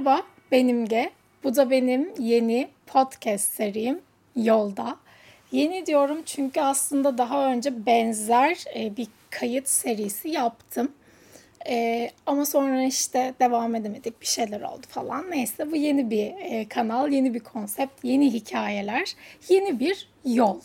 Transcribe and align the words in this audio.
Merhaba, 0.00 0.22
benim 0.52 0.86
Ge. 0.86 1.10
Bu 1.44 1.56
da 1.56 1.70
benim 1.70 2.12
yeni 2.18 2.68
podcast 2.86 3.48
serim 3.54 4.00
Yolda. 4.36 4.96
Yeni 5.52 5.86
diyorum 5.86 6.22
çünkü 6.26 6.60
aslında 6.60 7.18
daha 7.18 7.52
önce 7.52 7.86
benzer 7.86 8.64
e, 8.76 8.96
bir 8.96 9.08
kayıt 9.30 9.68
serisi 9.68 10.28
yaptım. 10.28 10.92
E, 11.68 12.10
ama 12.26 12.44
sonra 12.44 12.82
işte 12.82 13.34
devam 13.40 13.74
edemedik 13.74 14.20
bir 14.20 14.26
şeyler 14.26 14.60
oldu 14.60 14.86
falan. 14.88 15.30
Neyse 15.30 15.70
bu 15.72 15.76
yeni 15.76 16.10
bir 16.10 16.32
e, 16.38 16.68
kanal, 16.68 17.12
yeni 17.12 17.34
bir 17.34 17.40
konsept, 17.40 18.04
yeni 18.04 18.32
hikayeler, 18.32 19.14
yeni 19.48 19.80
bir 19.80 20.08
yol. 20.24 20.60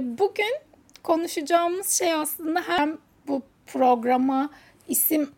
Bugün 0.00 0.54
konuşacağımız 1.02 1.90
şey 1.90 2.12
aslında 2.12 2.62
hem 2.66 2.98
bu 3.28 3.42
programa 3.66 4.50
isim 4.88 5.30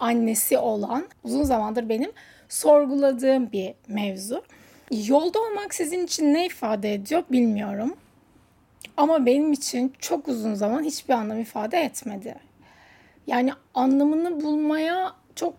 annesi 0.00 0.58
olan 0.58 1.08
uzun 1.24 1.42
zamandır 1.42 1.88
benim 1.88 2.12
sorguladığım 2.50 3.52
bir 3.52 3.74
mevzu. 3.88 4.42
Yolda 4.90 5.40
olmak 5.40 5.74
sizin 5.74 6.04
için 6.04 6.34
ne 6.34 6.46
ifade 6.46 6.94
ediyor 6.94 7.22
bilmiyorum. 7.30 7.96
Ama 8.96 9.26
benim 9.26 9.52
için 9.52 9.92
çok 9.98 10.28
uzun 10.28 10.54
zaman 10.54 10.82
hiçbir 10.82 11.14
anlam 11.14 11.40
ifade 11.40 11.78
etmedi. 11.78 12.34
Yani 13.26 13.52
anlamını 13.74 14.40
bulmaya 14.40 15.12
çok 15.34 15.54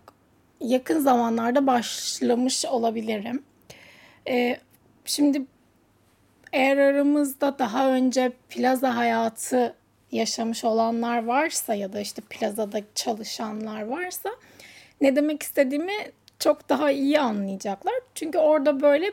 yakın 0.60 1.00
zamanlarda 1.00 1.68
başlamış 1.68 2.66
olabilirim. 2.66 3.44
Ee, 4.28 4.58
şimdi 5.06 5.42
eğer 6.54 6.78
aramızda 6.78 7.60
daha 7.60 7.92
önce 7.92 8.32
plaza 8.50 8.96
hayatı 8.96 9.76
yaşamış 10.12 10.64
olanlar 10.64 11.26
varsa 11.26 11.74
ya 11.74 11.94
da 11.94 12.00
işte 12.00 12.22
plazada 12.30 12.82
çalışanlar 12.96 13.82
varsa 13.82 14.30
ne 15.02 15.16
demek 15.16 15.44
istediğimi 15.44 15.94
çok 16.42 16.70
daha 16.70 16.92
iyi 16.92 17.20
anlayacaklar. 17.20 17.94
Çünkü 18.16 18.38
orada 18.38 18.82
böyle 18.82 19.12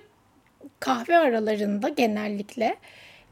kahve 0.81 1.19
aralarında 1.19 1.89
genellikle 1.89 2.77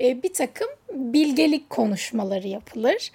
e, 0.00 0.22
bir 0.22 0.32
takım 0.32 0.68
bilgelik 0.92 1.70
konuşmaları 1.70 2.48
yapılır. 2.48 3.10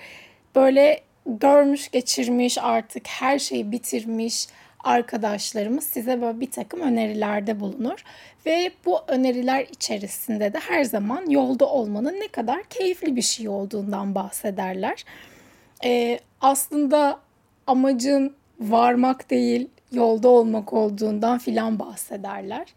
Böyle 0.55 1.01
görmüş 1.25 1.91
geçirmiş 1.91 2.57
artık 2.57 3.07
her 3.07 3.39
şeyi 3.39 3.71
bitirmiş 3.71 4.47
arkadaşlarımız 4.83 5.83
size 5.83 6.21
böyle 6.21 6.39
bir 6.39 6.51
takım 6.51 6.81
önerilerde 6.81 7.59
bulunur. 7.59 8.03
Ve 8.45 8.71
bu 8.85 8.99
öneriler 9.07 9.67
içerisinde 9.71 10.53
de 10.53 10.59
her 10.59 10.83
zaman 10.83 11.29
yolda 11.29 11.65
olmanın 11.65 12.19
ne 12.19 12.27
kadar 12.27 12.63
keyifli 12.63 13.15
bir 13.15 13.21
şey 13.21 13.49
olduğundan 13.49 14.15
bahsederler. 14.15 15.05
Ee, 15.83 16.19
aslında 16.41 17.19
amacın 17.67 18.35
varmak 18.61 19.29
değil, 19.29 19.69
yolda 19.91 20.29
olmak 20.29 20.73
olduğundan 20.73 21.37
filan 21.37 21.79
bahsederler. 21.79 22.67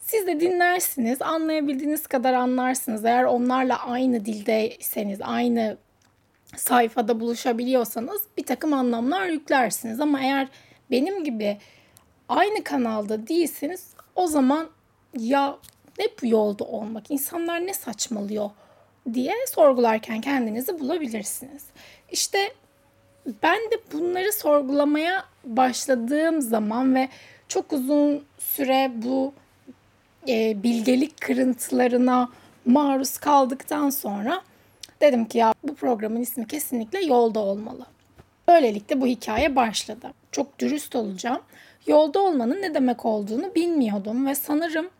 Siz 0.00 0.26
de 0.26 0.40
dinlersiniz, 0.40 1.22
anlayabildiğiniz 1.22 2.06
kadar 2.06 2.34
anlarsınız. 2.34 3.04
Eğer 3.04 3.24
onlarla 3.24 3.86
aynı 3.86 4.24
dildeyseniz, 4.24 5.18
aynı 5.22 5.76
sayfada 6.56 7.20
buluşabiliyorsanız 7.20 8.22
bir 8.36 8.46
takım 8.46 8.72
anlamlar 8.72 9.26
yüklersiniz. 9.26 10.00
Ama 10.00 10.20
eğer 10.20 10.48
benim 10.90 11.24
gibi 11.24 11.58
aynı 12.28 12.64
kanalda 12.64 13.26
değilseniz 13.26 13.86
o 14.14 14.26
zaman 14.26 14.68
ya 15.18 15.58
ne 15.98 16.04
bu 16.22 16.26
yolda 16.26 16.64
olmak, 16.64 17.10
insanlar 17.10 17.66
ne 17.66 17.74
saçmalıyor 17.74 18.50
diye 19.14 19.34
sorgularken 19.54 20.20
kendinizi 20.20 20.80
bulabilirsiniz. 20.80 21.64
İşte 22.10 22.38
ben 23.42 23.58
de 23.58 23.76
bunları 23.92 24.32
sorgulamaya 24.32 25.24
başladığım 25.44 26.40
zaman 26.40 26.94
ve 26.94 27.08
çok 27.48 27.72
uzun 27.72 28.24
süre 28.38 28.92
bu 28.94 29.32
e, 30.28 30.62
bilgelik 30.62 31.20
kırıntılarına 31.20 32.28
maruz 32.64 33.18
kaldıktan 33.18 33.90
sonra 33.90 34.42
dedim 35.00 35.24
ki 35.24 35.38
ya 35.38 35.54
bu 35.62 35.74
programın 35.74 36.20
ismi 36.20 36.46
kesinlikle 36.46 37.04
yolda 37.04 37.40
olmalı. 37.40 37.86
Böylelikle 38.48 39.00
bu 39.00 39.06
hikaye 39.06 39.56
başladı. 39.56 40.12
Çok 40.32 40.58
dürüst 40.58 40.96
olacağım. 40.96 41.40
Yolda 41.86 42.20
olmanın 42.20 42.62
ne 42.62 42.74
demek 42.74 43.04
olduğunu 43.04 43.54
bilmiyordum 43.54 44.26
ve 44.26 44.34
sanırım 44.34 44.90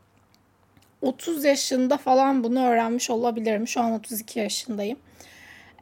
30 1.02 1.44
yaşında 1.44 1.96
falan 1.96 2.44
bunu 2.44 2.66
öğrenmiş 2.66 3.10
olabilirim. 3.10 3.68
Şu 3.68 3.80
an 3.80 3.92
32 3.92 4.38
yaşındayım. 4.38 4.98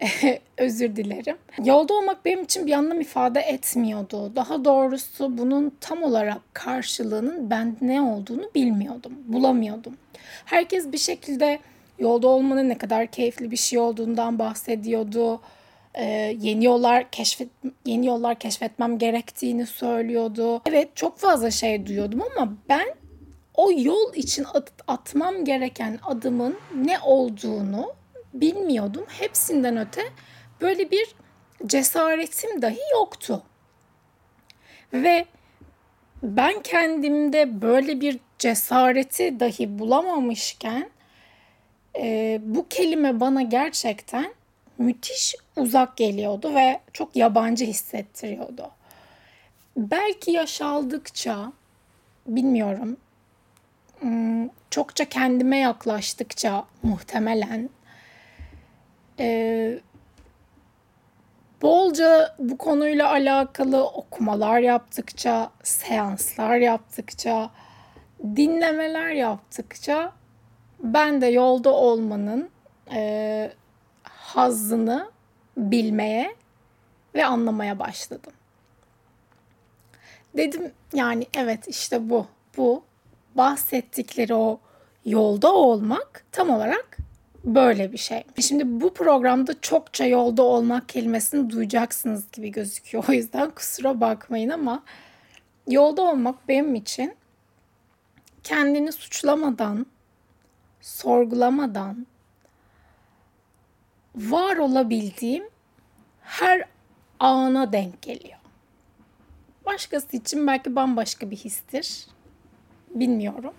Özür 0.59 0.97
dilerim. 0.97 1.37
Yolda 1.65 1.95
olmak 1.95 2.25
benim 2.25 2.43
için 2.43 2.67
bir 2.67 2.73
anlam 2.73 3.01
ifade 3.01 3.41
etmiyordu. 3.41 4.37
Daha 4.37 4.65
doğrusu 4.65 5.39
bunun 5.39 5.73
tam 5.81 6.03
olarak 6.03 6.39
karşılığının 6.53 7.51
ben 7.51 7.77
ne 7.81 8.01
olduğunu 8.01 8.51
bilmiyordum. 8.55 9.13
Bulamıyordum. 9.27 9.97
Herkes 10.45 10.93
bir 10.93 10.99
şekilde 10.99 11.59
yolda 11.99 12.29
olmanın 12.29 12.69
ne 12.69 12.79
kadar 12.79 13.07
keyifli 13.07 13.51
bir 13.51 13.57
şey 13.57 13.79
olduğundan 13.79 14.39
bahsediyordu. 14.39 15.41
Ee, 15.95 16.37
yeni 16.41 16.65
yollar 16.65 17.11
keşfet 17.11 17.49
yeni 17.87 18.07
yollar 18.07 18.39
keşfetmem 18.39 18.99
gerektiğini 18.99 19.67
söylüyordu. 19.67 20.61
Evet 20.67 20.89
çok 20.97 21.19
fazla 21.19 21.51
şey 21.51 21.87
duyuyordum 21.87 22.23
ama 22.37 22.53
ben 22.69 22.87
o 23.55 23.71
yol 23.73 24.15
için 24.15 24.45
at, 24.55 24.73
atmam 24.87 25.45
gereken 25.45 25.99
adımın 26.07 26.57
ne 26.75 26.99
olduğunu 27.01 27.93
bilmiyordum. 28.41 29.05
Hepsinden 29.09 29.77
öte 29.77 30.03
böyle 30.61 30.91
bir 30.91 31.15
cesaretim 31.67 32.63
dahi 32.63 32.81
yoktu. 32.93 33.43
Ve 34.93 35.27
ben 36.23 36.63
kendimde 36.63 37.63
böyle 37.63 38.01
bir 38.01 38.19
cesareti 38.39 39.41
dahi 39.41 39.79
bulamamışken 39.79 40.91
e, 41.99 42.41
bu 42.43 42.69
kelime 42.69 43.21
bana 43.21 43.43
gerçekten 43.43 44.35
müthiş 44.79 45.35
uzak 45.57 45.97
geliyordu 45.97 46.55
ve 46.55 46.81
çok 46.93 47.17
yabancı 47.17 47.65
hissettiriyordu. 47.65 48.71
Belki 49.77 50.31
yaş 50.31 50.61
aldıkça 50.61 51.53
bilmiyorum 52.27 52.97
Hmm, 54.01 54.49
çokça 54.71 55.05
kendime 55.05 55.59
yaklaştıkça 55.59 56.65
muhtemelen 56.83 57.71
e, 59.19 59.79
bolca 61.63 62.35
bu 62.39 62.59
konuyla 62.59 63.11
alakalı 63.11 63.85
okumalar 63.85 64.59
yaptıkça, 64.59 65.51
seanslar 65.63 66.57
yaptıkça, 66.57 67.51
dinlemeler 68.37 69.11
yaptıkça 69.11 70.13
ben 70.81 71.21
de 71.21 71.27
yolda 71.27 71.71
olmanın 71.71 72.51
e, 72.93 73.53
hazzını 74.03 75.11
bilmeye 75.57 76.35
ve 77.15 77.27
anlamaya 77.27 77.79
başladım. 77.79 78.33
Dedim 80.37 80.73
yani 80.95 81.27
evet 81.37 81.69
işte 81.69 82.11
bu, 82.11 82.27
bu 82.57 82.83
bahsettikleri 83.35 84.35
o 84.35 84.61
yolda 85.05 85.55
olmak 85.55 86.25
tam 86.33 86.51
olarak 86.51 86.97
böyle 87.47 87.93
bir 87.93 87.99
şey. 87.99 88.25
Şimdi 88.41 88.81
bu 88.81 88.95
programda 88.95 89.61
çokça 89.61 90.05
yolda 90.05 90.43
olmak 90.43 90.89
kelimesini 90.89 91.51
duyacaksınız 91.51 92.25
gibi 92.33 92.51
gözüküyor. 92.51 93.05
O 93.09 93.13
yüzden 93.13 93.51
kusura 93.51 94.01
bakmayın 94.01 94.49
ama 94.49 94.83
yolda 95.69 96.03
olmak 96.03 96.49
benim 96.49 96.75
için 96.75 97.15
kendini 98.43 98.93
suçlamadan, 98.93 99.87
sorgulamadan 100.81 102.07
var 104.17 104.57
olabildiğim 104.57 105.45
her 106.23 106.65
ana 107.21 107.73
denk 107.73 108.03
geliyor. 108.03 108.39
Başkası 109.67 110.17
için 110.17 110.47
belki 110.47 110.77
bambaşka 110.77 111.31
bir 111.31 111.37
histir 111.37 112.07
bilmiyorum. 112.91 113.55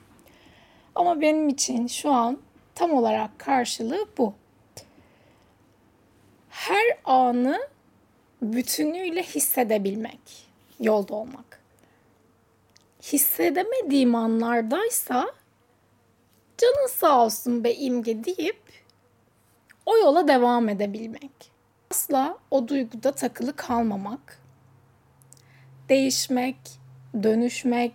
Ama 0.95 1.22
benim 1.22 1.50
için 1.50 1.88
şu 1.88 2.12
an 2.12 2.38
tam 2.77 2.94
olarak 2.94 3.39
karşılığı 3.39 4.06
bu. 4.18 4.33
Her 6.50 6.83
anı 7.06 7.59
bütünüyle 8.41 9.24
hissedebilmek, 9.24 10.47
yolda 10.79 11.15
olmak. 11.15 11.62
Hissedemediğim 13.01 14.15
anlardaysa 14.15 15.31
canın 16.57 16.88
sağ 16.88 17.25
olsun 17.25 17.63
be 17.63 17.75
imge 17.75 18.24
deyip 18.24 18.62
o 19.85 19.97
yola 19.97 20.27
devam 20.27 20.69
edebilmek. 20.69 21.51
Asla 21.91 22.38
o 22.51 22.68
duyguda 22.68 23.12
takılı 23.12 23.56
kalmamak, 23.56 24.41
değişmek, 25.89 26.57
dönüşmek, 27.23 27.94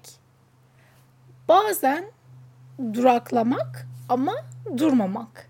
Bazen 1.49 2.05
duraklamak 2.95 3.87
ama 4.13 4.35
durmamak. 4.77 5.49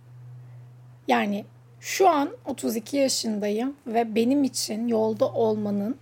Yani 1.09 1.45
şu 1.81 2.09
an 2.09 2.31
32 2.45 2.97
yaşındayım 2.97 3.77
ve 3.87 4.15
benim 4.15 4.45
için 4.45 4.89
yolda 4.89 5.29
olmanın 5.33 5.97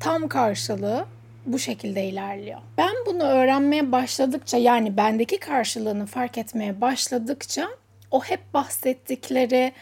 tam 0.00 0.28
karşılığı 0.28 1.06
bu 1.46 1.58
şekilde 1.58 2.04
ilerliyor. 2.04 2.60
Ben 2.78 2.94
bunu 3.06 3.22
öğrenmeye 3.22 3.92
başladıkça 3.92 4.56
yani 4.56 4.96
bendeki 4.96 5.40
karşılığını 5.40 6.06
fark 6.06 6.38
etmeye 6.38 6.80
başladıkça 6.80 7.68
o 8.10 8.24
hep 8.24 8.54
bahsettikleri 8.54 9.72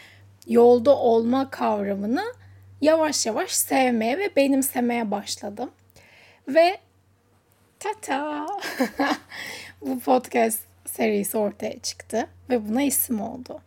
yolda 0.47 0.97
olma 0.97 1.49
kavramını 1.49 2.23
yavaş 2.81 3.25
yavaş 3.25 3.51
sevmeye 3.51 4.17
ve 4.17 4.35
benimsemeye 4.35 5.11
başladım. 5.11 5.71
Ve 6.47 6.77
tata 7.79 8.47
bu 9.81 9.99
podcast 9.99 10.72
serisi 10.93 11.37
ortaya 11.37 11.79
çıktı 11.79 12.27
ve 12.49 12.69
buna 12.69 12.81
isim 12.81 13.21
oldu. 13.21 13.61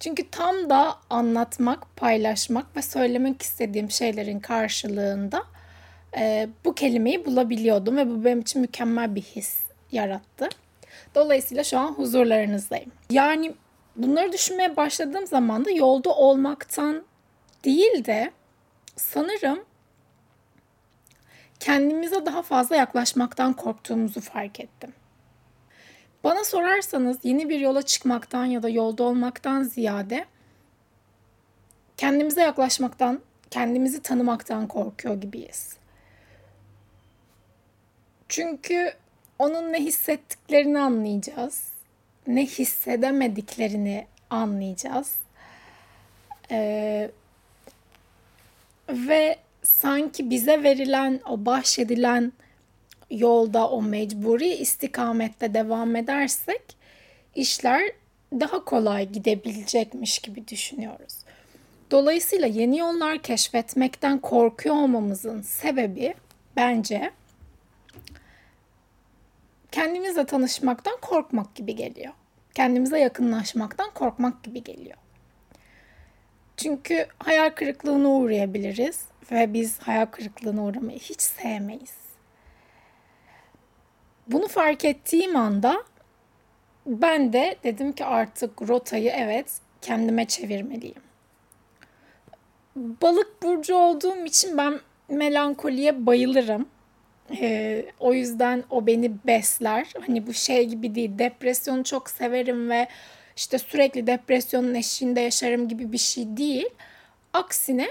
Çünkü 0.00 0.30
tam 0.30 0.70
da 0.70 0.94
anlatmak, 1.10 1.96
paylaşmak 1.96 2.76
ve 2.76 2.82
söylemek 2.82 3.42
istediğim 3.42 3.90
şeylerin 3.90 4.40
karşılığında 4.40 5.42
e, 6.16 6.48
bu 6.64 6.74
kelimeyi 6.74 7.26
bulabiliyordum 7.26 7.96
ve 7.96 8.10
bu 8.10 8.24
benim 8.24 8.40
için 8.40 8.60
mükemmel 8.60 9.14
bir 9.14 9.22
his 9.22 9.60
yarattı. 9.92 10.48
Dolayısıyla 11.14 11.64
şu 11.64 11.78
an 11.78 11.92
huzurlarınızdayım. 11.92 12.92
Yani 13.10 13.54
bunları 13.96 14.32
düşünmeye 14.32 14.76
başladığım 14.76 15.26
zaman 15.26 15.64
da 15.64 15.70
yolda 15.70 16.10
olmaktan 16.10 17.04
değil 17.64 18.04
de 18.04 18.30
sanırım 18.96 19.64
kendimize 21.60 22.26
daha 22.26 22.42
fazla 22.42 22.76
yaklaşmaktan 22.76 23.52
korktuğumuzu 23.52 24.20
fark 24.20 24.60
ettim. 24.60 24.92
Bana 26.24 26.44
sorarsanız 26.44 27.18
yeni 27.22 27.48
bir 27.48 27.60
yola 27.60 27.82
çıkmaktan 27.82 28.44
ya 28.44 28.62
da 28.62 28.68
yolda 28.68 29.02
olmaktan 29.02 29.62
ziyade 29.62 30.24
kendimize 31.96 32.40
yaklaşmaktan, 32.40 33.20
kendimizi 33.50 34.02
tanımaktan 34.02 34.66
korkuyor 34.66 35.20
gibiyiz. 35.20 35.76
Çünkü 38.28 38.92
onun 39.38 39.72
ne 39.72 39.80
hissettiklerini 39.80 40.78
anlayacağız. 40.78 41.68
Ne 42.26 42.46
hissedemediklerini 42.46 44.06
anlayacağız. 44.30 45.14
Ee, 46.50 47.10
ve 48.88 49.38
sanki 49.62 50.30
bize 50.30 50.62
verilen 50.62 51.20
o 51.28 51.46
bahşedilen 51.46 52.32
yolda 53.10 53.68
o 53.68 53.82
mecburi 53.82 54.48
istikamette 54.48 55.54
devam 55.54 55.96
edersek 55.96 56.62
işler 57.34 57.82
daha 58.32 58.64
kolay 58.64 59.08
gidebilecekmiş 59.08 60.18
gibi 60.18 60.48
düşünüyoruz. 60.48 61.14
Dolayısıyla 61.90 62.46
yeni 62.46 62.78
yollar 62.78 63.18
keşfetmekten 63.18 64.18
korkuyor 64.18 64.74
olmamızın 64.74 65.42
sebebi 65.42 66.14
bence 66.56 67.10
kendimizle 69.72 70.26
tanışmaktan 70.26 70.96
korkmak 71.00 71.54
gibi 71.54 71.76
geliyor. 71.76 72.12
Kendimize 72.54 72.98
yakınlaşmaktan 72.98 73.90
korkmak 73.94 74.42
gibi 74.42 74.64
geliyor. 74.64 74.96
Çünkü 76.56 77.06
hayal 77.18 77.50
kırıklığına 77.50 78.08
uğrayabiliriz 78.08 79.04
ve 79.32 79.52
biz 79.52 79.78
hayal 79.78 80.06
kırıklığına 80.06 80.64
uğramayı 80.64 80.98
hiç 80.98 81.20
sevmeyiz. 81.22 82.03
Bunu 84.26 84.48
fark 84.48 84.84
ettiğim 84.84 85.36
anda 85.36 85.84
ben 86.86 87.32
de 87.32 87.56
dedim 87.64 87.92
ki 87.92 88.04
artık 88.04 88.62
rotayı 88.68 89.10
evet 89.10 89.60
kendime 89.80 90.24
çevirmeliyim. 90.24 91.02
Balık 92.76 93.42
burcu 93.42 93.76
olduğum 93.76 94.24
için 94.24 94.58
ben 94.58 94.80
melankoliye 95.08 96.06
bayılırım. 96.06 96.68
Ee, 97.40 97.86
o 98.00 98.14
yüzden 98.14 98.64
o 98.70 98.86
beni 98.86 99.12
besler. 99.26 99.92
Hani 100.06 100.26
bu 100.26 100.32
şey 100.32 100.64
gibi 100.64 100.94
değil. 100.94 101.10
Depresyonu 101.18 101.84
çok 101.84 102.10
severim 102.10 102.70
ve 102.70 102.88
işte 103.36 103.58
sürekli 103.58 104.06
depresyonun 104.06 104.74
eşiğinde 104.74 105.20
yaşarım 105.20 105.68
gibi 105.68 105.92
bir 105.92 105.98
şey 105.98 106.36
değil. 106.36 106.68
Aksine 107.32 107.88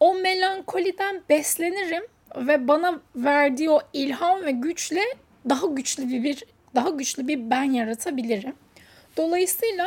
o 0.00 0.14
melankoliden 0.14 1.22
beslenirim 1.28 2.02
ve 2.36 2.68
bana 2.68 3.00
verdiği 3.16 3.70
o 3.70 3.80
ilham 3.92 4.44
ve 4.44 4.50
güçle 4.50 5.02
daha 5.48 5.66
güçlü 5.66 6.08
bir, 6.08 6.22
bir 6.22 6.44
daha 6.74 6.90
güçlü 6.90 7.28
bir 7.28 7.50
ben 7.50 7.62
yaratabilirim. 7.62 8.54
Dolayısıyla 9.16 9.86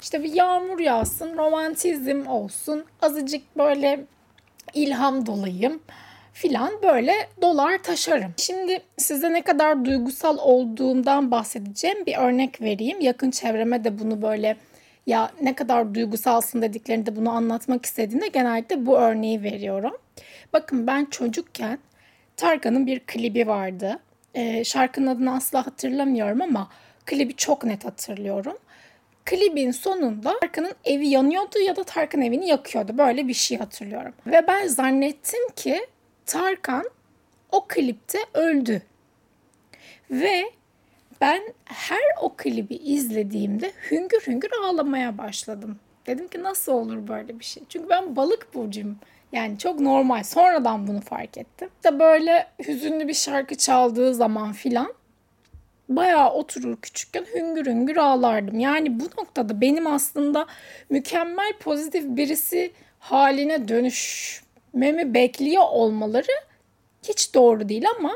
işte 0.00 0.24
bir 0.24 0.32
yağmur 0.32 0.78
yağsın, 0.78 1.38
romantizm 1.38 2.26
olsun, 2.26 2.84
azıcık 3.02 3.56
böyle 3.56 4.04
ilham 4.74 5.26
dolayım 5.26 5.80
filan 6.32 6.82
böyle 6.82 7.12
dolar 7.42 7.82
taşarım. 7.82 8.34
Şimdi 8.36 8.82
size 8.96 9.32
ne 9.32 9.42
kadar 9.42 9.84
duygusal 9.84 10.38
olduğumdan 10.38 11.30
bahsedeceğim 11.30 12.06
bir 12.06 12.16
örnek 12.16 12.60
vereyim. 12.60 13.00
Yakın 13.00 13.30
çevreme 13.30 13.84
de 13.84 13.98
bunu 13.98 14.22
böyle 14.22 14.56
ya 15.06 15.30
ne 15.42 15.54
kadar 15.54 15.94
duygusalsın 15.94 16.62
dediklerinde 16.62 17.16
bunu 17.16 17.30
anlatmak 17.30 17.86
istediğinde 17.86 18.28
genellikle 18.28 18.86
bu 18.86 18.98
örneği 18.98 19.42
veriyorum. 19.42 19.96
Bakın 20.52 20.86
ben 20.86 21.04
çocukken 21.04 21.78
Tarkan'ın 22.36 22.86
bir 22.86 23.00
klibi 23.00 23.46
vardı. 23.46 23.98
Ee, 24.36 24.64
şarkının 24.64 25.06
adını 25.06 25.34
asla 25.34 25.66
hatırlamıyorum 25.66 26.42
ama 26.42 26.70
klibi 27.06 27.36
çok 27.36 27.64
net 27.64 27.84
hatırlıyorum. 27.84 28.58
Klibin 29.24 29.70
sonunda 29.70 30.38
Tarkan'ın 30.40 30.74
evi 30.84 31.08
yanıyordu 31.08 31.58
ya 31.58 31.76
da 31.76 31.84
Tarkan 31.84 32.22
evini 32.22 32.48
yakıyordu. 32.48 32.98
Böyle 32.98 33.28
bir 33.28 33.34
şey 33.34 33.58
hatırlıyorum. 33.58 34.12
Ve 34.26 34.44
ben 34.48 34.66
zannettim 34.66 35.48
ki 35.56 35.86
Tarkan 36.26 36.90
o 37.52 37.64
klipte 37.68 38.18
öldü. 38.34 38.82
Ve 40.10 40.44
ben 41.20 41.42
her 41.64 42.02
o 42.22 42.34
klibi 42.36 42.74
izlediğimde 42.74 43.72
hüngür 43.90 44.20
hüngür 44.26 44.50
ağlamaya 44.64 45.18
başladım. 45.18 45.78
Dedim 46.06 46.28
ki 46.28 46.42
nasıl 46.42 46.72
olur 46.72 47.08
böyle 47.08 47.38
bir 47.38 47.44
şey? 47.44 47.62
Çünkü 47.68 47.88
ben 47.88 48.16
balık 48.16 48.54
burcuyum. 48.54 48.98
Yani 49.32 49.58
çok 49.58 49.80
normal. 49.80 50.22
Sonradan 50.22 50.86
bunu 50.86 51.00
fark 51.00 51.38
ettim. 51.38 51.68
De 51.84 51.98
böyle 51.98 52.46
hüzünlü 52.66 53.08
bir 53.08 53.14
şarkı 53.14 53.54
çaldığı 53.54 54.14
zaman 54.14 54.52
filan 54.52 54.94
bayağı 55.88 56.30
oturur 56.30 56.76
küçükken 56.76 57.26
hüngür 57.34 57.66
hüngür 57.66 57.96
ağlardım. 57.96 58.60
Yani 58.60 59.00
bu 59.00 59.04
noktada 59.04 59.60
benim 59.60 59.86
aslında 59.86 60.46
mükemmel 60.90 61.52
pozitif 61.60 62.04
birisi 62.04 62.72
haline 62.98 63.68
dönüşmemi 63.68 65.14
bekliyor 65.14 65.64
olmaları 65.70 66.32
hiç 67.02 67.34
doğru 67.34 67.68
değil 67.68 67.84
ama 67.98 68.12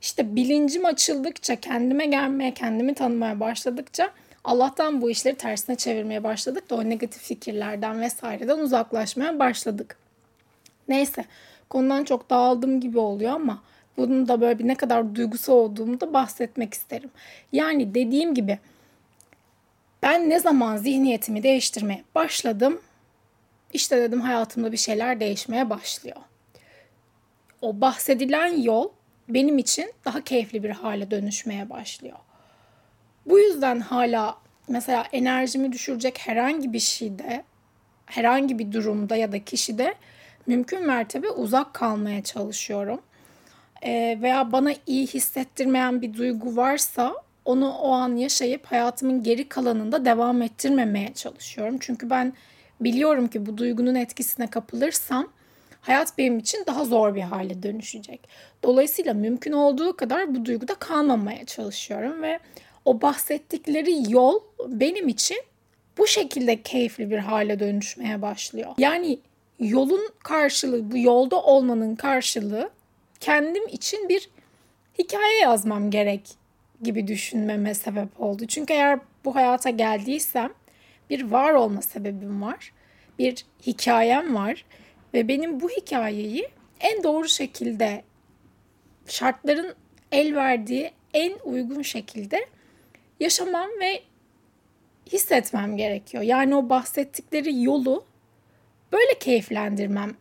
işte 0.00 0.36
bilincim 0.36 0.84
açıldıkça, 0.84 1.56
kendime 1.56 2.06
gelmeye, 2.06 2.54
kendimi 2.54 2.94
tanımaya 2.94 3.40
başladıkça 3.40 4.10
Allah'tan 4.44 5.02
bu 5.02 5.10
işleri 5.10 5.34
tersine 5.34 5.76
çevirmeye 5.76 6.24
başladık 6.24 6.70
da 6.70 6.74
o 6.74 6.84
negatif 6.84 7.22
fikirlerden 7.22 8.00
vesaireden 8.00 8.58
uzaklaşmaya 8.58 9.38
başladık. 9.38 9.96
Neyse 10.88 11.24
konudan 11.70 12.04
çok 12.04 12.30
dağıldım 12.30 12.80
gibi 12.80 12.98
oluyor 12.98 13.32
ama 13.32 13.62
bunun 13.96 14.28
da 14.28 14.40
böyle 14.40 14.58
bir 14.58 14.66
ne 14.66 14.74
kadar 14.74 15.14
duygusal 15.14 15.52
olduğumu 15.52 16.00
da 16.00 16.14
bahsetmek 16.14 16.74
isterim. 16.74 17.10
Yani 17.52 17.94
dediğim 17.94 18.34
gibi 18.34 18.58
ben 20.02 20.30
ne 20.30 20.40
zaman 20.40 20.76
zihniyetimi 20.76 21.42
değiştirmeye 21.42 22.04
başladım 22.14 22.80
işte 23.72 23.96
dedim 23.96 24.20
hayatımda 24.20 24.72
bir 24.72 24.76
şeyler 24.76 25.20
değişmeye 25.20 25.70
başlıyor. 25.70 26.16
O 27.62 27.80
bahsedilen 27.80 28.62
yol 28.62 28.88
benim 29.28 29.58
için 29.58 29.92
daha 30.04 30.24
keyifli 30.24 30.62
bir 30.62 30.70
hale 30.70 31.10
dönüşmeye 31.10 31.70
başlıyor. 31.70 32.16
Bu 33.26 33.38
yüzden 33.38 33.80
hala 33.80 34.38
mesela 34.68 35.04
enerjimi 35.12 35.72
düşürecek 35.72 36.18
herhangi 36.18 36.72
bir 36.72 36.78
şeyde, 36.78 37.44
herhangi 38.06 38.58
bir 38.58 38.72
durumda 38.72 39.16
ya 39.16 39.32
da 39.32 39.44
kişide 39.44 39.94
mümkün 40.48 40.86
mertebe 40.86 41.30
uzak 41.30 41.74
kalmaya 41.74 42.22
çalışıyorum. 42.22 43.00
E, 43.82 44.18
veya 44.22 44.52
bana 44.52 44.72
iyi 44.86 45.06
hissettirmeyen 45.06 46.02
bir 46.02 46.14
duygu 46.14 46.56
varsa 46.56 47.14
onu 47.44 47.72
o 47.72 47.90
an 47.92 48.16
yaşayıp 48.16 48.66
hayatımın 48.66 49.22
geri 49.22 49.48
kalanında 49.48 50.04
devam 50.04 50.42
ettirmemeye 50.42 51.14
çalışıyorum. 51.14 51.76
Çünkü 51.80 52.10
ben 52.10 52.32
biliyorum 52.80 53.28
ki 53.28 53.46
bu 53.46 53.58
duygunun 53.58 53.94
etkisine 53.94 54.46
kapılırsam 54.46 55.28
hayat 55.80 56.18
benim 56.18 56.38
için 56.38 56.64
daha 56.66 56.84
zor 56.84 57.14
bir 57.14 57.22
hale 57.22 57.62
dönüşecek. 57.62 58.28
Dolayısıyla 58.62 59.14
mümkün 59.14 59.52
olduğu 59.52 59.96
kadar 59.96 60.34
bu 60.34 60.44
duyguda 60.44 60.74
kalmamaya 60.74 61.44
çalışıyorum 61.46 62.22
ve 62.22 62.38
o 62.84 63.02
bahsettikleri 63.02 64.12
yol 64.12 64.40
benim 64.68 65.08
için 65.08 65.38
bu 65.98 66.06
şekilde 66.06 66.62
keyifli 66.62 67.10
bir 67.10 67.18
hale 67.18 67.60
dönüşmeye 67.60 68.22
başlıyor. 68.22 68.74
Yani 68.78 69.18
yolun 69.60 70.10
karşılığı, 70.22 70.90
bu 70.90 70.98
yolda 70.98 71.42
olmanın 71.42 71.96
karşılığı 71.96 72.70
kendim 73.20 73.68
için 73.68 74.08
bir 74.08 74.30
hikaye 74.98 75.38
yazmam 75.38 75.90
gerek 75.90 76.30
gibi 76.82 77.06
düşünmeme 77.06 77.74
sebep 77.74 78.20
oldu. 78.20 78.46
Çünkü 78.46 78.72
eğer 78.72 78.98
bu 79.24 79.34
hayata 79.34 79.70
geldiysem 79.70 80.52
bir 81.10 81.30
var 81.30 81.52
olma 81.52 81.82
sebebim 81.82 82.42
var. 82.42 82.72
Bir 83.18 83.46
hikayem 83.66 84.34
var 84.34 84.64
ve 85.14 85.28
benim 85.28 85.60
bu 85.60 85.70
hikayeyi 85.70 86.48
en 86.80 87.04
doğru 87.04 87.28
şekilde 87.28 88.02
şartların 89.06 89.74
el 90.12 90.34
verdiği 90.34 90.90
en 91.14 91.32
uygun 91.44 91.82
şekilde 91.82 92.46
yaşamam 93.20 93.68
ve 93.80 94.02
hissetmem 95.12 95.76
gerekiyor. 95.76 96.22
Yani 96.22 96.56
o 96.56 96.68
bahsettikleri 96.68 97.62
yolu 97.62 98.04
böyle 98.92 99.18
keyiflendirmem 99.20 100.14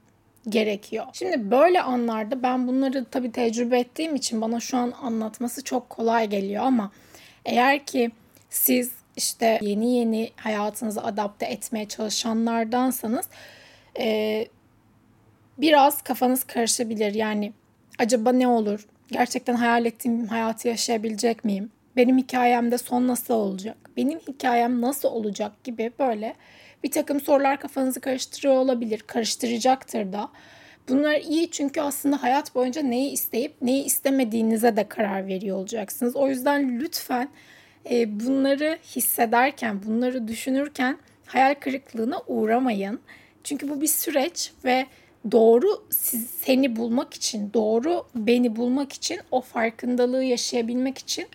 gerekiyor. 0.49 1.05
Şimdi 1.13 1.51
böyle 1.51 1.81
anlarda 1.81 2.43
ben 2.43 2.67
bunları 2.67 3.05
tabii 3.05 3.31
tecrübe 3.31 3.79
ettiğim 3.79 4.15
için 4.15 4.41
bana 4.41 4.59
şu 4.59 4.77
an 4.77 4.93
anlatması 5.01 5.63
çok 5.63 5.89
kolay 5.89 6.29
geliyor 6.29 6.63
ama 6.63 6.91
eğer 7.45 7.85
ki 7.85 8.11
siz 8.49 8.91
işte 9.15 9.59
yeni 9.61 9.95
yeni 9.97 10.31
hayatınızı 10.35 11.03
adapte 11.03 11.45
etmeye 11.45 11.87
çalışanlardansanız 11.87 13.25
e, 13.99 14.47
biraz 15.57 16.01
kafanız 16.01 16.43
karışabilir. 16.43 17.13
Yani 17.13 17.53
acaba 17.99 18.31
ne 18.31 18.47
olur? 18.47 18.87
Gerçekten 19.11 19.55
hayal 19.55 19.85
ettiğim 19.85 20.27
hayatı 20.27 20.67
yaşayabilecek 20.67 21.45
miyim? 21.45 21.71
Benim 21.95 22.17
hikayemde 22.17 22.77
son 22.77 23.07
nasıl 23.07 23.33
olacak? 23.33 23.77
Benim 23.97 24.19
hikayem 24.19 24.81
nasıl 24.81 25.09
olacak 25.09 25.63
gibi 25.63 25.91
böyle 25.99 26.35
bir 26.83 26.91
takım 26.91 27.21
sorular 27.21 27.59
kafanızı 27.59 28.01
karıştırıyor 28.01 28.53
olabilir. 28.53 28.99
Karıştıracaktır 29.07 30.13
da. 30.13 30.29
Bunlar 30.89 31.15
iyi 31.15 31.51
çünkü 31.51 31.81
aslında 31.81 32.23
hayat 32.23 32.55
boyunca 32.55 32.81
neyi 32.81 33.11
isteyip 33.11 33.61
neyi 33.61 33.83
istemediğinize 33.83 34.75
de 34.75 34.87
karar 34.87 35.27
veriyor 35.27 35.57
olacaksınız. 35.57 36.15
O 36.15 36.29
yüzden 36.29 36.79
lütfen 36.79 37.29
e, 37.89 38.19
bunları 38.19 38.77
hissederken, 38.95 39.83
bunları 39.83 40.27
düşünürken 40.27 40.97
hayal 41.25 41.55
kırıklığına 41.55 42.21
uğramayın. 42.27 42.99
Çünkü 43.43 43.69
bu 43.69 43.81
bir 43.81 43.87
süreç 43.87 44.51
ve 44.65 44.85
doğru 45.31 45.87
siz, 45.89 46.29
seni 46.29 46.75
bulmak 46.75 47.13
için, 47.13 47.53
doğru 47.53 48.05
beni 48.15 48.55
bulmak 48.55 48.93
için, 48.93 49.19
o 49.31 49.41
farkındalığı 49.41 50.23
yaşayabilmek 50.23 50.97
için 50.97 51.27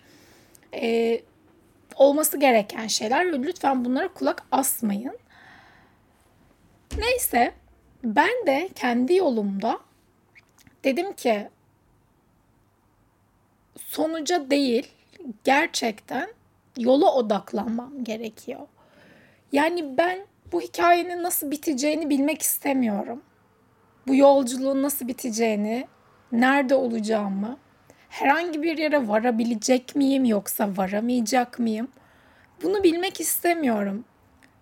e, 0.73 1.21
olması 1.95 2.39
gereken 2.39 2.87
şeyler 2.87 3.33
ve 3.33 3.43
lütfen 3.43 3.85
bunlara 3.85 4.07
kulak 4.07 4.43
asmayın. 4.51 5.17
Neyse 6.97 7.53
ben 8.03 8.47
de 8.47 8.69
kendi 8.75 9.13
yolumda 9.15 9.79
dedim 10.83 11.13
ki 11.13 11.49
sonuca 13.77 14.49
değil 14.49 14.91
gerçekten 15.43 16.29
yola 16.77 17.13
odaklanmam 17.13 18.03
gerekiyor. 18.03 18.67
Yani 19.51 19.97
ben 19.97 20.19
bu 20.51 20.61
hikayenin 20.61 21.23
nasıl 21.23 21.51
biteceğini 21.51 22.09
bilmek 22.09 22.41
istemiyorum. 22.41 23.21
Bu 24.07 24.15
yolculuğun 24.15 24.83
nasıl 24.83 25.07
biteceğini, 25.07 25.87
nerede 26.31 26.75
olacağımı, 26.75 27.57
herhangi 28.09 28.63
bir 28.63 28.77
yere 28.77 29.07
varabilecek 29.07 29.95
miyim 29.95 30.25
yoksa 30.25 30.69
varamayacak 30.77 31.59
mıyım? 31.59 31.87
Bunu 32.63 32.83
bilmek 32.83 33.19
istemiyorum. 33.19 34.05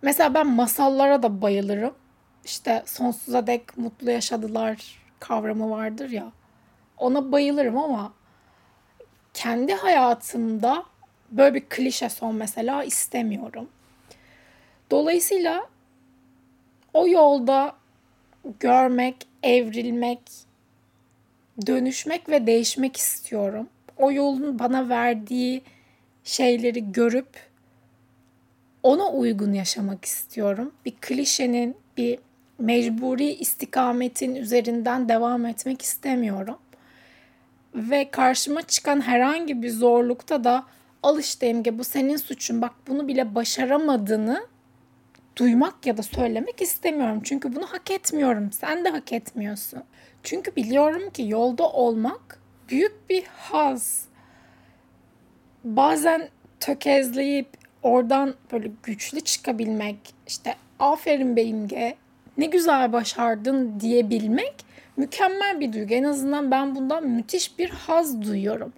Mesela 0.01 0.33
ben 0.33 0.47
masallara 0.47 1.23
da 1.23 1.41
bayılırım. 1.41 1.93
İşte 2.45 2.83
sonsuza 2.86 3.48
dek 3.48 3.77
mutlu 3.77 4.12
yaşadılar 4.12 5.01
kavramı 5.19 5.69
vardır 5.69 6.10
ya. 6.10 6.31
Ona 6.98 7.31
bayılırım 7.31 7.77
ama 7.77 8.13
kendi 9.33 9.74
hayatımda 9.74 10.86
böyle 11.31 11.55
bir 11.55 11.65
klişe 11.69 12.10
son 12.10 12.36
mesela 12.36 12.83
istemiyorum. 12.83 13.69
Dolayısıyla 14.91 15.67
o 16.93 17.07
yolda 17.07 17.75
görmek, 18.60 19.15
evrilmek, 19.43 20.21
dönüşmek 21.67 22.29
ve 22.29 22.48
değişmek 22.48 22.98
istiyorum. 22.98 23.69
O 23.98 24.12
yolun 24.12 24.60
bana 24.60 24.89
verdiği 24.89 25.62
şeyleri 26.24 26.91
görüp 26.91 27.27
ona 28.83 29.12
uygun 29.12 29.53
yaşamak 29.53 30.05
istiyorum. 30.05 30.71
Bir 30.86 30.93
klişenin, 31.01 31.77
bir 31.98 32.19
mecburi 32.61 33.29
istikametin 33.29 34.35
üzerinden 34.35 35.09
devam 35.09 35.45
etmek 35.45 35.81
istemiyorum. 35.81 36.57
Ve 37.75 38.11
karşıma 38.11 38.61
çıkan 38.61 39.01
herhangi 39.01 39.61
bir 39.61 39.69
zorlukta 39.69 40.43
da 40.43 40.63
al 41.03 41.19
işte 41.19 41.47
Emge 41.47 41.79
bu 41.79 41.83
senin 41.83 42.17
suçun 42.17 42.61
bak 42.61 42.71
bunu 42.87 43.07
bile 43.07 43.35
başaramadığını 43.35 44.45
duymak 45.35 45.85
ya 45.85 45.97
da 45.97 46.03
söylemek 46.03 46.61
istemiyorum. 46.61 47.21
Çünkü 47.23 47.55
bunu 47.55 47.65
hak 47.65 47.91
etmiyorum. 47.91 48.51
Sen 48.51 48.85
de 48.85 48.89
hak 48.89 49.13
etmiyorsun. 49.13 49.83
Çünkü 50.23 50.55
biliyorum 50.55 51.09
ki 51.09 51.23
yolda 51.27 51.69
olmak 51.69 52.39
büyük 52.69 53.09
bir 53.09 53.23
haz. 53.23 54.05
Bazen 55.63 56.29
tökezleyip 56.59 57.47
oradan 57.83 58.35
böyle 58.51 58.71
güçlü 58.83 59.21
çıkabilmek, 59.21 59.97
işte 60.27 60.55
aferin 60.79 61.35
be 61.35 61.41
ne 62.38 62.45
güzel 62.45 62.93
başardın 62.93 63.79
diyebilmek 63.79 64.55
mükemmel 64.97 65.59
bir 65.59 65.73
duygu. 65.73 65.93
En 65.93 66.03
azından 66.03 66.51
ben 66.51 66.75
bundan 66.75 67.07
müthiş 67.07 67.59
bir 67.59 67.69
haz 67.69 68.21
duyuyorum. 68.21 68.73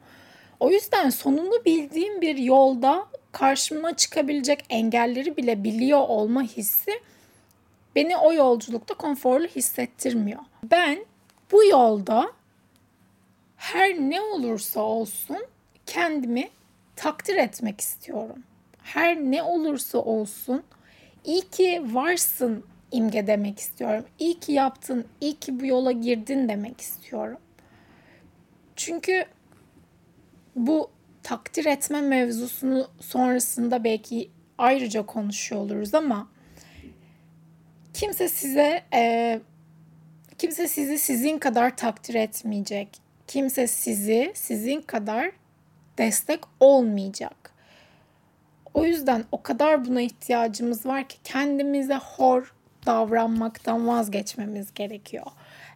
O 0.60 0.70
yüzden 0.70 1.10
sonunu 1.10 1.66
bildiğim 1.66 2.22
bir 2.22 2.38
yolda 2.38 3.06
karşıma 3.32 3.96
çıkabilecek 3.96 4.66
engelleri 4.70 5.38
bile 5.38 5.64
biliyor 5.64 6.00
olma 6.00 6.42
hissi 6.44 6.92
beni 7.96 8.18
o 8.18 8.34
yolculukta 8.34 8.94
konforlu 8.94 9.48
hissettirmiyor. 9.48 10.40
Ben 10.64 11.06
bu 11.52 11.66
yolda 11.66 12.32
her 13.58 13.94
ne 13.94 14.22
olursa 14.22 14.82
olsun 14.82 15.38
kendimi 15.86 16.50
takdir 16.96 17.36
etmek 17.36 17.82
istiyorum. 17.82 18.44
Her 18.84 19.18
ne 19.18 19.44
olursa 19.44 19.98
olsun 19.98 20.64
iyi 21.26 21.42
ki 21.42 21.82
varsın 21.92 22.66
imge 22.94 23.28
demek 23.28 23.60
istiyorum. 23.60 24.06
İyi 24.20 24.40
ki 24.40 24.52
yaptın, 24.52 25.06
iyi 25.22 25.40
ki 25.40 25.60
bu 25.60 25.66
yola 25.66 25.92
girdin 25.92 26.50
demek 26.50 26.82
istiyorum. 26.82 27.38
Çünkü 28.76 29.26
bu 30.56 30.92
takdir 31.24 31.66
etme 31.66 32.02
mevzusunu 32.02 32.88
sonrasında 33.00 33.84
belki 33.84 34.30
ayrıca 34.58 35.06
konuşuyor 35.06 35.62
oluruz 35.62 35.94
ama 35.94 36.28
kimse 37.94 38.30
size 38.30 38.84
e, 38.94 39.40
kimse 40.38 40.68
sizi 40.68 41.00
sizin 41.00 41.38
kadar 41.38 41.78
takdir 41.78 42.16
etmeyecek. 42.16 42.88
Kimse 43.28 43.68
sizi 43.68 44.32
sizin 44.36 44.82
kadar 44.82 45.32
destek 45.98 46.40
olmayacak. 46.60 47.54
O 48.74 48.86
yüzden 48.86 49.26
o 49.32 49.44
kadar 49.44 49.86
buna 49.86 50.02
ihtiyacımız 50.02 50.86
var 50.86 51.08
ki 51.10 51.18
kendimize 51.24 51.96
hor 51.96 52.54
davranmaktan 52.86 53.88
vazgeçmemiz 53.88 54.74
gerekiyor. 54.74 55.26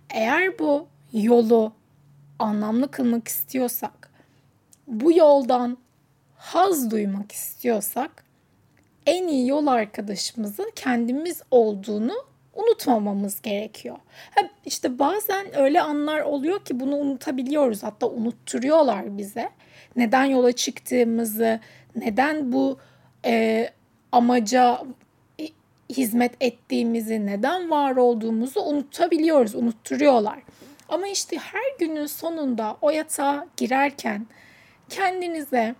Eğer 0.10 0.60
bu 0.60 0.88
yolu 1.14 1.74
anlamlı 2.40 2.92
kılmak 2.92 3.28
istiyorsak, 3.28 4.12
bu 4.88 5.18
yoldan 5.18 5.78
haz 6.36 6.92
duymak 6.92 7.32
istiyorsak 7.32 8.24
en 9.06 9.28
iyi 9.28 9.48
yol 9.48 9.68
arkadaşımızın 9.68 10.72
kendimiz 10.76 11.42
olduğunu 11.52 12.14
unutmamamız 12.54 13.42
gerekiyor. 13.42 13.98
Ha 14.36 14.42
işte 14.66 15.00
bazen 15.00 15.60
öyle 15.60 15.82
anlar 15.82 16.22
oluyor 16.22 16.66
ki 16.66 16.80
bunu 16.80 16.96
unutabiliyoruz. 16.96 17.84
Hatta 17.84 18.08
unutturuyorlar 18.08 19.18
bize. 19.18 19.50
Neden 19.96 20.26
yola 20.26 20.52
çıktığımızı, 20.52 21.60
neden 21.96 22.52
bu 22.52 22.78
e, 23.26 23.70
amaca 24.12 24.82
hizmet 25.90 26.34
ettiğimizi, 26.42 27.26
neden 27.26 27.70
var 27.70 27.96
olduğumuzu 27.96 28.60
unutabiliyoruz, 28.62 29.56
unutturuyorlar. 29.56 30.40
Ama 30.90 31.08
işte 31.08 31.38
her 31.38 31.78
günün 31.80 32.06
sonunda 32.06 32.78
o 32.82 32.90
yatağa 32.90 33.48
girerken 33.58 34.28
kendinize 34.90 35.76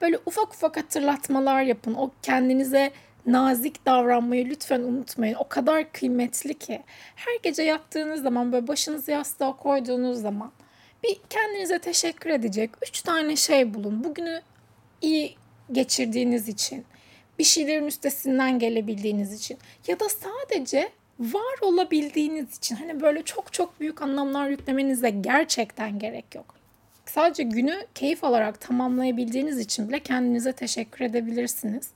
böyle 0.00 0.18
ufak 0.26 0.54
ufak 0.54 0.76
hatırlatmalar 0.76 1.62
yapın. 1.62 1.94
O 1.94 2.10
kendinize 2.22 2.90
nazik 3.26 3.86
davranmayı 3.86 4.48
lütfen 4.48 4.80
unutmayın. 4.80 5.34
O 5.34 5.48
kadar 5.48 5.92
kıymetli 5.92 6.54
ki. 6.54 6.82
Her 7.16 7.38
gece 7.42 7.62
yattığınız 7.62 8.22
zaman 8.22 8.52
böyle 8.52 8.68
başınızı 8.68 9.10
yastığa 9.10 9.56
koyduğunuz 9.56 10.20
zaman 10.20 10.52
bir 11.04 11.20
kendinize 11.30 11.78
teşekkür 11.78 12.30
edecek 12.30 12.70
üç 12.82 13.02
tane 13.02 13.36
şey 13.36 13.74
bulun. 13.74 14.04
Bugünü 14.04 14.42
iyi 15.02 15.36
geçirdiğiniz 15.72 16.48
için, 16.48 16.84
bir 17.38 17.44
şeylerin 17.44 17.86
üstesinden 17.86 18.58
gelebildiğiniz 18.58 19.32
için 19.32 19.58
ya 19.86 20.00
da 20.00 20.08
sadece 20.08 20.90
var 21.20 21.60
olabildiğiniz 21.60 22.56
için 22.56 22.76
hani 22.76 23.00
böyle 23.00 23.22
çok 23.22 23.52
çok 23.52 23.80
büyük 23.80 24.02
anlamlar 24.02 24.48
yüklemenize 24.48 25.10
gerçekten 25.10 25.98
gerek 25.98 26.34
yok. 26.34 26.54
Sadece 27.06 27.42
günü 27.42 27.86
keyif 27.94 28.24
alarak 28.24 28.60
tamamlayabildiğiniz 28.60 29.58
için 29.58 29.88
bile 29.88 30.00
kendinize 30.00 30.52
teşekkür 30.52 31.04
edebilirsiniz. 31.04 31.90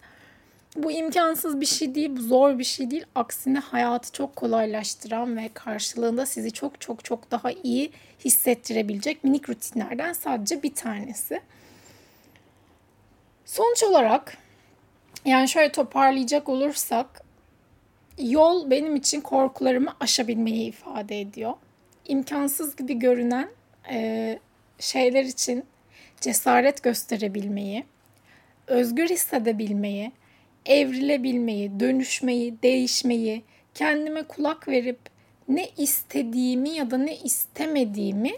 Bu 0.77 0.93
imkansız 0.93 1.61
bir 1.61 1.67
şey 1.67 1.95
değil, 1.95 2.11
bu 2.17 2.21
zor 2.21 2.59
bir 2.59 2.65
şey 2.65 2.91
değil. 2.91 3.05
Aksine 3.15 3.59
hayatı 3.59 4.13
çok 4.13 4.37
kolaylaştıran 4.37 5.37
ve 5.37 5.51
karşılığında 5.55 6.27
sizi 6.27 6.53
çok 6.53 6.81
çok 6.81 7.05
çok 7.05 7.31
daha 7.31 7.51
iyi 7.51 7.93
hissettirebilecek 8.25 9.25
minik 9.25 9.49
rutinlerden 9.49 10.13
sadece 10.13 10.63
bir 10.63 10.75
tanesi. 10.75 11.41
Sonuç 13.45 13.83
olarak 13.83 14.37
yani 15.25 15.49
şöyle 15.49 15.73
toparlayacak 15.73 16.49
olursak 16.49 17.23
yol 18.19 18.71
benim 18.71 18.97
için 18.97 19.21
korkularımı 19.21 19.95
aşabilmeyi 20.01 20.69
ifade 20.69 21.21
ediyor. 21.21 21.53
İmkansız 22.09 22.77
gibi 22.77 22.99
görünen 22.99 23.49
e, 23.91 24.39
şeyler 24.79 25.25
için 25.25 25.65
cesaret 26.21 26.83
gösterebilmeyi, 26.83 27.85
özgür 28.67 29.09
hissedebilmeyi, 29.09 30.13
evrilebilmeyi, 30.67 31.81
dönüşmeyi, 31.81 32.63
değişmeyi, 32.63 33.43
kendime 33.75 34.23
kulak 34.23 34.69
verip 34.69 34.99
ne 35.49 35.69
istediğimi 35.77 36.71
ya 36.71 36.91
da 36.91 36.99
ne 36.99 37.17
istemediğimi 37.17 38.33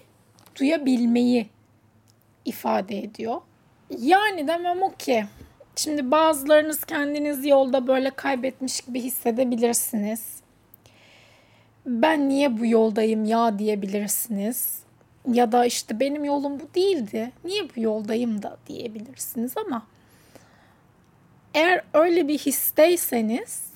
duyabilmeyi 0.56 1.46
ifade 2.44 2.98
ediyor. 2.98 3.40
Yani 3.98 4.48
demem 4.48 4.82
o 4.82 4.92
ki 4.94 5.24
şimdi 5.76 6.10
bazılarınız 6.10 6.84
kendinizi 6.84 7.48
yolda 7.48 7.86
böyle 7.86 8.10
kaybetmiş 8.10 8.80
gibi 8.80 9.00
hissedebilirsiniz. 9.00 10.42
Ben 11.86 12.28
niye 12.28 12.58
bu 12.58 12.66
yoldayım 12.66 13.24
ya 13.24 13.58
diyebilirsiniz. 13.58 14.82
Ya 15.32 15.52
da 15.52 15.64
işte 15.66 16.00
benim 16.00 16.24
yolum 16.24 16.60
bu 16.60 16.74
değildi. 16.74 17.32
Niye 17.44 17.62
bu 17.76 17.80
yoldayım 17.80 18.42
da 18.42 18.56
diyebilirsiniz 18.66 19.52
ama 19.56 19.86
eğer 21.54 21.84
öyle 21.94 22.28
bir 22.28 22.38
histeyseniz 22.38 23.72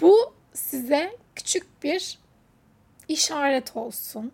bu 0.00 0.32
size 0.52 1.16
küçük 1.34 1.82
bir 1.82 2.18
işaret 3.08 3.76
olsun. 3.76 4.32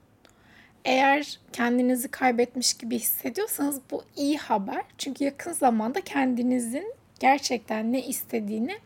Eğer 0.85 1.38
kendinizi 1.53 2.09
kaybetmiş 2.09 2.75
gibi 2.75 2.99
hissediyorsanız 2.99 3.81
bu 3.91 4.03
iyi 4.17 4.38
haber. 4.38 4.83
Çünkü 4.99 5.25
yakın 5.25 5.53
zamanda 5.53 6.00
kendinizin 6.00 6.95
gerçekten 7.21 7.93
ne 7.93 8.03
istediğini 8.03 8.79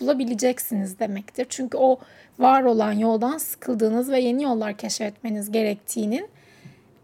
bulabileceksiniz 0.00 0.98
demektir. 0.98 1.46
Çünkü 1.48 1.76
o 1.76 2.00
var 2.38 2.62
olan 2.62 2.92
yoldan 2.92 3.38
sıkıldığınız 3.38 4.10
ve 4.10 4.20
yeni 4.20 4.42
yollar 4.42 4.76
keşfetmeniz 4.76 5.52
gerektiğinin 5.52 6.28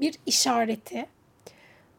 bir 0.00 0.14
işareti. 0.26 1.07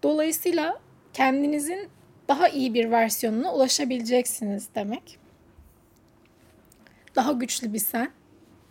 Dolayısıyla 0.03 0.79
kendinizin 1.13 1.89
daha 2.27 2.47
iyi 2.47 2.73
bir 2.73 2.91
versiyonuna 2.91 3.53
ulaşabileceksiniz 3.53 4.67
demek. 4.75 5.17
Daha 7.15 7.31
güçlü 7.31 7.73
bir 7.73 7.79
sen, 7.79 8.11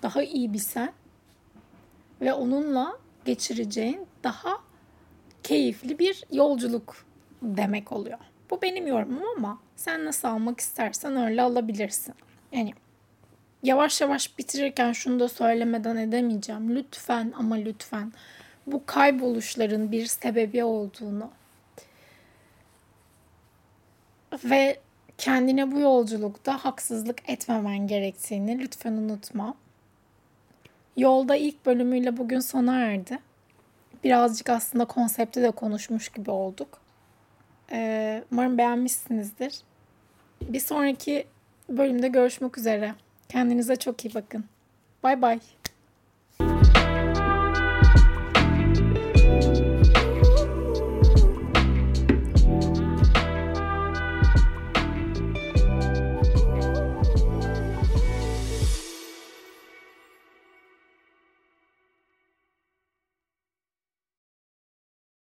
daha 0.03 0.23
iyi 0.23 0.53
bir 0.53 0.59
sen 0.59 0.93
ve 2.21 2.33
onunla 2.33 2.99
geçireceğin 3.31 4.07
daha 4.25 4.59
keyifli 5.43 5.99
bir 5.99 6.25
yolculuk 6.33 7.07
demek 7.43 7.93
oluyor. 7.93 8.19
Bu 8.51 8.63
benim 8.63 8.87
yorumum 8.87 9.23
ama 9.37 9.59
sen 9.77 10.05
nasıl 10.05 10.29
almak 10.29 10.61
istersen 10.61 11.17
öyle 11.17 11.43
alabilirsin. 11.43 12.15
Yani 12.53 12.75
yavaş 13.63 14.01
yavaş 14.01 14.39
bitirirken 14.39 14.93
şunu 14.93 15.21
da 15.21 15.29
söylemeden 15.29 15.97
edemeyeceğim. 15.97 16.77
Lütfen 16.77 17.33
ama 17.39 17.55
lütfen 17.55 18.13
bu 18.67 18.87
kayboluşların 18.87 19.93
bir 19.93 20.07
sebebi 20.07 20.65
olduğunu 20.65 21.31
ve 24.45 24.81
kendine 25.19 25.73
bu 25.73 25.81
yolculukta 25.81 26.64
haksızlık 26.64 27.29
etmemen 27.29 27.87
gerektiğini 27.87 28.59
lütfen 28.59 28.93
unutma. 28.93 29.55
Yolda 30.96 31.37
ilk 31.37 31.66
bölümüyle 31.66 32.16
bugün 32.16 32.40
sona 32.40 32.79
erdi. 32.79 33.18
Birazcık 34.05 34.50
aslında 34.50 34.85
konsepti 34.85 35.42
de 35.42 35.50
konuşmuş 35.50 36.09
gibi 36.09 36.31
olduk. 36.31 36.79
Ee, 37.72 38.24
umarım 38.33 38.59
beğenmişsinizdir. 38.59 39.61
Bir 40.42 40.61
sonraki 40.61 41.26
bölümde 41.68 42.09
görüşmek 42.09 42.59
üzere. 42.59 42.94
Kendinize 43.29 43.76
çok 43.76 44.05
iyi 44.05 44.14
bakın. 44.14 44.44
Bay 45.03 45.22
bay. 45.22 45.40